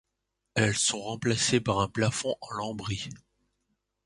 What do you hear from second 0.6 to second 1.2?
sont